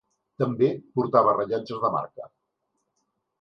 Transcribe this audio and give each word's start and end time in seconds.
També 0.43 0.69
portava 0.99 1.35
rellotges 1.35 1.85
de 1.85 1.93
marca. 1.99 2.27